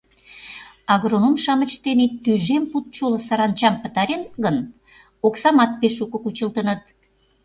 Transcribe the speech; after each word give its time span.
Агроном-шамыч 0.93 1.71
тений 1.83 2.11
тӱжем 2.23 2.63
пуд 2.71 2.85
чоло 2.95 3.19
саранчам 3.27 3.75
пытареныт 3.81 4.33
гын, 4.43 4.57
оксамат 5.27 5.71
пеш 5.79 5.93
шуко 5.97 6.17
кучылтыныт. 6.23 6.81